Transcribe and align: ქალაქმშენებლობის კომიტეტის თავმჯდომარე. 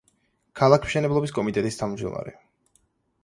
ქალაქმშენებლობის 0.59 1.33
კომიტეტის 1.37 1.77
თავმჯდომარე. 1.81 2.33